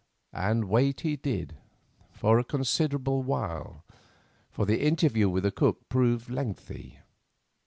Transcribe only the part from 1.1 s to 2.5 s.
did, for a